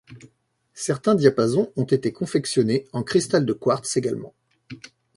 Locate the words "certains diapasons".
0.73-1.71